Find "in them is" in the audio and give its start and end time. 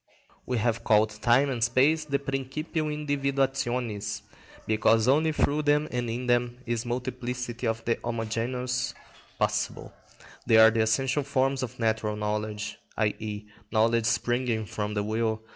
6.09-6.87